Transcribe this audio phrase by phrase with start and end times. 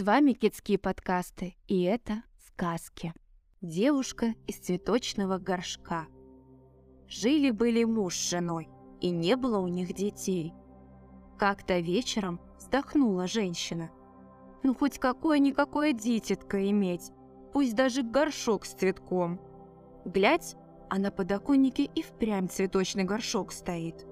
[0.00, 3.12] С вами Китские подкасты, и это сказки.
[3.60, 6.06] Девушка из цветочного горшка.
[7.06, 8.70] Жили-были муж с женой,
[9.02, 10.54] и не было у них детей.
[11.38, 13.90] Как-то вечером вздохнула женщина.
[14.62, 17.12] Ну, хоть какое-никакое дитятко иметь,
[17.52, 19.38] пусть даже горшок с цветком.
[20.06, 20.56] Глядь,
[20.88, 24.06] а на подоконнике и впрямь цветочный горшок стоит.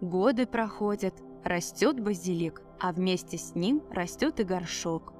[0.00, 5.15] Годы проходят, растет базилик, а вместе с ним растет и горшок.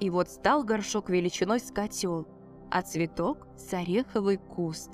[0.00, 2.26] И вот стал горшок величиной с котел,
[2.70, 4.90] а цветок– с ореховый куст.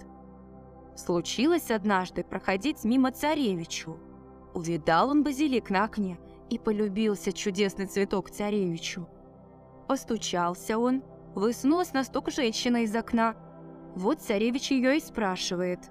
[0.94, 3.98] Случилось однажды проходить мимо царевичу.
[4.52, 6.18] Увидал он базилик на окне
[6.50, 9.08] и полюбился чудесный цветок царевичу.
[9.88, 11.02] Постучался он,
[11.34, 13.34] высунулась на стук женщина из окна.
[13.94, 15.90] Вот царевич ее и спрашивает.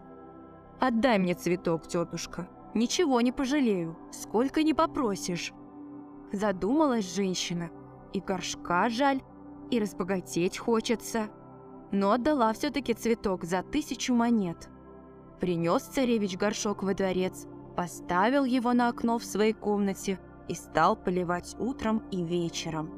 [0.80, 5.54] «Отдай мне цветок, тетушка, ничего не пожалею, сколько не попросишь».
[6.32, 7.72] Задумалась женщина,
[8.14, 9.22] и горшка жаль,
[9.72, 11.30] и разбогатеть хочется.
[11.92, 14.70] Но отдала все-таки цветок за тысячу монет.
[15.40, 21.56] Принес царевич горшок во дворец, поставил его на окно в своей комнате и стал поливать
[21.60, 22.92] утром и вечером.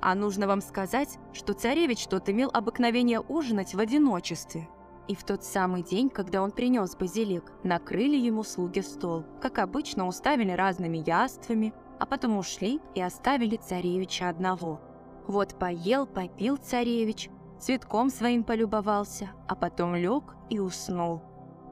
[0.00, 4.68] А нужно вам сказать, что царевич тот имел обыкновение ужинать в одиночестве.
[5.08, 10.06] И в тот самый день, когда он принес базилик, накрыли ему слуги стол, как обычно
[10.06, 14.80] уставили разными яствами, а потом ушли и оставили царевича одного.
[15.26, 21.22] Вот поел, попил царевич, цветком своим полюбовался, а потом лег и уснул.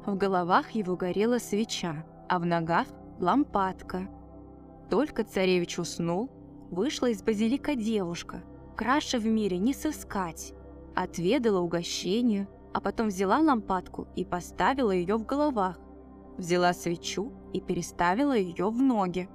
[0.04, 2.86] В головах его горела свеча, а в ногах–
[3.20, 4.08] лампадка.
[4.90, 6.30] Только царевич уснул,
[6.70, 8.42] вышла из базилика девушка,
[8.76, 10.52] краше в мире не сыскать.
[10.94, 15.80] Отведала угощение, а потом взяла лампадку и поставила ее в головах.
[16.36, 19.28] Взяла свечу и переставила ее в ноги.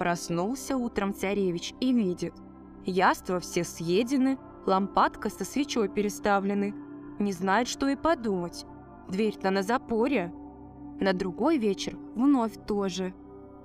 [0.00, 2.32] Проснулся утром царевич и видит.
[2.86, 6.74] Яства все съедены, лампадка со свечой переставлены.
[7.18, 8.64] Не знает, что и подумать.
[9.10, 10.32] Дверь-то на запоре.
[11.00, 13.12] На другой вечер вновь тоже.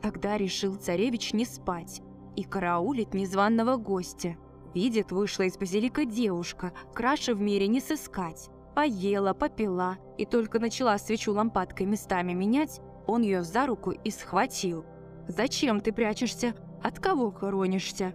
[0.02, 2.02] Тогда решил царевич не спать
[2.36, 4.36] и караулить незваного гостя.
[4.74, 8.50] Видит, вышла из базилика девушка, краше в мире не сыскать.
[8.76, 14.84] Поела, попила, и только начала свечу лампадкой местами менять, он ее за руку и схватил–
[15.28, 16.54] Зачем ты прячешься?
[16.84, 18.14] От кого хоронишься?»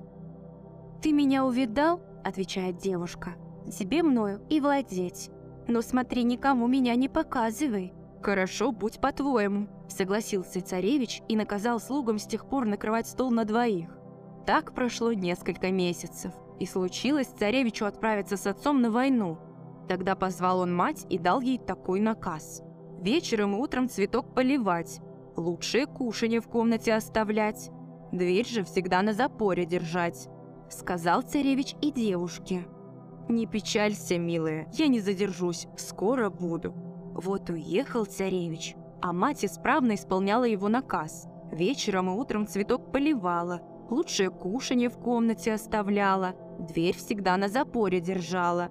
[1.02, 3.34] «Ты меня увидал?»– отвечает девушка.
[3.70, 5.30] «Тебе мною и владеть.
[5.66, 7.92] Но смотри, никому меня не показывай».
[8.22, 13.96] «Хорошо, будь по-твоему»,– согласился царевич и наказал слугам с тех пор накрывать стол на двоих.
[14.46, 19.38] Так прошло несколько месяцев, и случилось царевичу отправиться с отцом на войну.
[19.88, 22.62] Тогда позвал он мать и дал ей такой наказ.
[23.00, 25.00] Вечером и утром цветок поливать,
[25.40, 27.70] лучшее кушанье в комнате оставлять,
[28.12, 30.28] дверь же всегда на запоре держать»,—
[30.68, 32.66] сказал царевич и девушке.
[33.28, 36.74] «Не печалься, милая, я не задержусь, скоро буду».
[37.14, 41.26] Вот уехал царевич, а мать исправно исполняла его наказ.
[41.50, 48.68] Вечером и утром цветок поливала, лучшее кушанье в комнате оставляла, дверь всегда на запоре держала.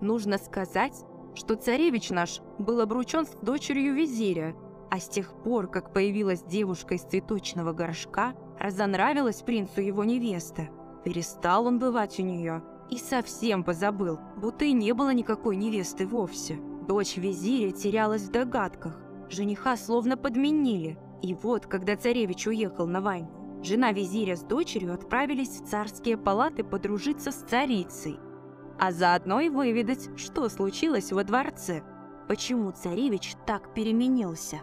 [0.00, 1.04] Нужно сказать,
[1.34, 4.54] что царевич наш был обручен с дочерью визиря,
[4.90, 10.68] а с тех пор, как появилась девушка из цветочного горшка, разонравилась принцу его невеста.
[11.04, 16.58] Перестал он бывать у нее и совсем позабыл, будто и не было никакой невесты вовсе.
[16.88, 19.00] Дочь визиря терялась в догадках,
[19.30, 20.98] жениха словно подменили.
[21.22, 26.64] И вот, когда царевич уехал на войну, жена визиря с дочерью отправились в царские палаты
[26.64, 28.18] подружиться с царицей,
[28.78, 31.82] а заодно и выведать, что случилось во дворце,
[32.26, 34.60] почему царевич так переменился.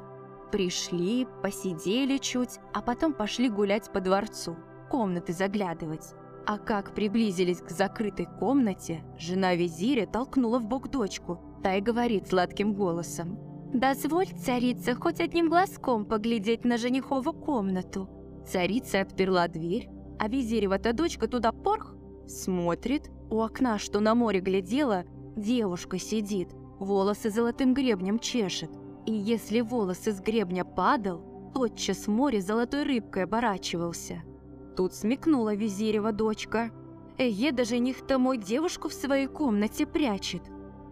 [0.51, 4.55] Пришли, посидели чуть, а потом пошли гулять по дворцу,
[4.89, 6.13] комнаты заглядывать.
[6.45, 11.41] А как приблизились к закрытой комнате, жена визиря толкнула в бок дочку.
[11.61, 13.37] Та и говорит сладким голосом.
[13.73, 18.09] «Дозволь, царица, хоть одним глазком поглядеть на женихову комнату».
[18.47, 21.97] Царица отперла дверь, а визирева-то дочка туда порх,
[22.27, 23.09] смотрит.
[23.29, 25.03] У окна, что на море глядела,
[25.35, 28.71] девушка сидит, волосы золотым гребнем чешет.
[29.07, 34.21] И если волос из гребня падал, тотчас море золотой рыбкой оборачивался.
[34.75, 36.71] Тут смекнула визирева дочка.
[37.17, 40.41] Эге, даже жених-то мой девушку в своей комнате прячет.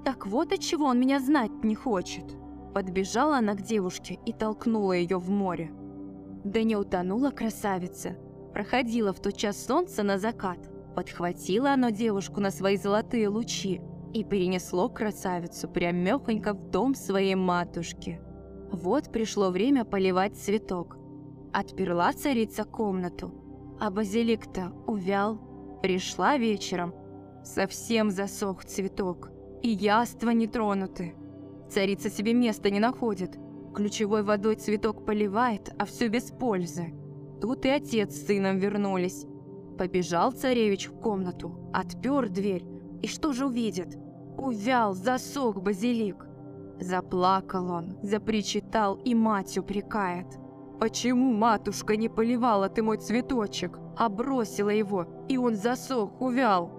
[0.05, 2.37] Так вот от чего он меня знать не хочет.
[2.73, 5.73] Подбежала она к девушке и толкнула ее в море.
[6.45, 8.15] Да не утонула красавица.
[8.53, 10.59] Проходила в тот час солнце на закат.
[10.95, 13.81] Подхватила оно девушку на свои золотые лучи
[14.15, 18.21] и перенесло красавицу прямехонько в дом своей матушки.
[18.71, 20.97] Вот пришло время поливать цветок.
[21.51, 23.33] Отперла царица комнату,
[23.77, 25.37] а базилик-то увял.
[25.81, 26.95] Пришла вечером.
[27.43, 29.31] Совсем засох цветок,
[29.61, 31.13] и яства не тронуты.
[31.69, 33.37] Царица себе места не находит.
[33.73, 36.93] Ключевой водой цветок поливает, а все без пользы.
[37.41, 39.25] Тут и отец с сыном вернулись.
[39.77, 42.65] Побежал царевич в комнату, отпер дверь.
[43.01, 43.97] И что же увидит?
[44.37, 46.25] Увял, засох базилик.
[46.79, 50.27] Заплакал он, запричитал и мать упрекает.
[50.79, 56.69] «Почему, матушка, не поливала ты мой цветочек, а бросила его, и он засох, увял?»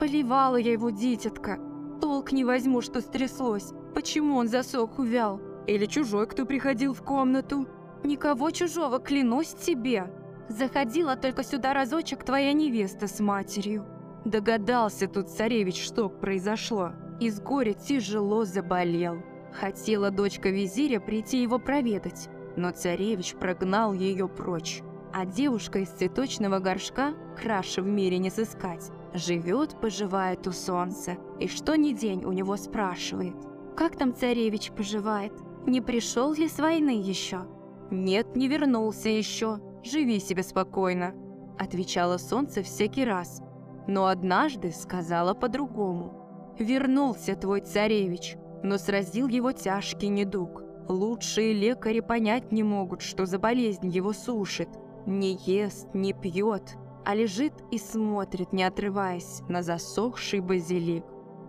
[0.00, 1.58] «Поливала я его, дитятка.
[2.00, 3.72] Толк не возьму, что стряслось.
[3.94, 5.40] Почему он засох, увял?
[5.66, 7.68] Или чужой, кто приходил в комнату?»
[8.02, 10.12] «Никого чужого, клянусь тебе.
[10.48, 13.86] Заходила только сюда разочек твоя невеста с матерью».
[14.26, 16.90] Догадался тут царевич, что произошло.
[17.20, 19.22] Из горя тяжело заболел.
[19.52, 24.82] Хотела дочка визиря прийти его проведать, но царевич прогнал ее прочь.
[25.12, 28.90] А девушка из цветочного горшка краше в мире не сыскать.
[29.14, 33.36] Живет, поживает у солнца, и что ни день у него спрашивает.
[33.76, 35.34] «Как там царевич поживает?
[35.66, 37.46] Не пришел ли с войны еще?»
[37.92, 39.60] «Нет, не вернулся еще.
[39.84, 41.14] Живи себе спокойно»,–
[41.60, 43.40] отвечало солнце всякий раз.
[43.86, 46.54] Но однажды сказала по-другому.
[46.58, 50.62] «Вернулся твой царевич, но сразил его тяжкий недуг.
[50.88, 54.68] Лучшие лекари понять не могут, что за болезнь его сушит.
[55.06, 61.04] Не ест, не пьет, а лежит и смотрит, не отрываясь, на засохший базилик.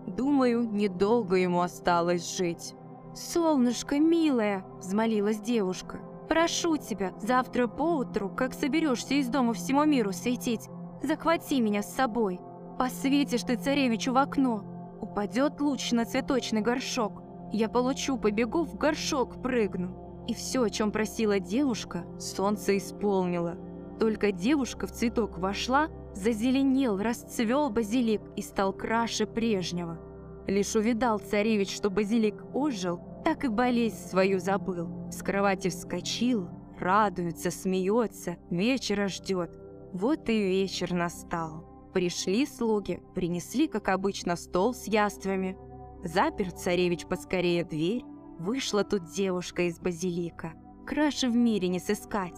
[0.06, 2.75] Думаю, недолго ему осталось жить.
[3.16, 6.00] «Солнышко, милая!»– взмолилась девушка.
[6.30, 10.69] «Прошу тебя, завтра поутру, как соберешься из дома всему миру светить,
[11.04, 12.40] захвати меня с собой.
[12.78, 14.64] Посветишь ты царевичу в окно,
[15.02, 17.22] Упадет луч на цветочный горшок.
[17.52, 20.26] Я получу, побегу, в горшок прыгну.
[20.28, 23.58] И все, о чем просила девушка, солнце исполнило.
[24.00, 30.00] Только девушка в цветок вошла, зазеленел, расцвел базилик и стал краше прежнего.
[30.48, 35.10] Лишь увидал царевич, что базилик ожил, так и болезнь свою забыл.
[35.12, 39.52] С кровати вскочил, радуется, смеется, вечера ждет.
[39.94, 41.66] Вот и вечер настал.
[41.94, 45.57] Пришли слуги, принесли, как обычно, стол с яствами.
[46.04, 48.04] Запер царевич поскорее дверь.
[48.38, 50.54] Вышла тут девушка из базилика.
[50.86, 52.38] Краше в мире не сыскать.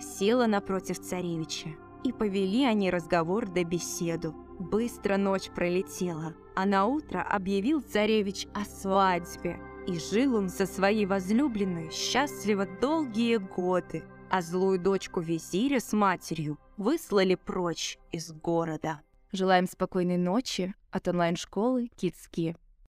[0.00, 1.70] Села напротив царевича.
[2.04, 4.34] И повели они разговор да беседу.
[4.58, 9.58] Быстро ночь пролетела, а на утро объявил царевич о свадьбе.
[9.86, 16.58] И жил он со своей возлюбленной счастливо долгие годы, а злую дочку визиря с матерью
[16.80, 19.02] выслали прочь из города.
[19.32, 22.56] Желаем спокойной ночи от онлайн-школы Китски.